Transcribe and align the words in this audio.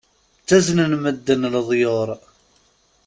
Ttaznen 0.41 0.91
medden 1.03 1.41
leḍyur. 1.53 2.09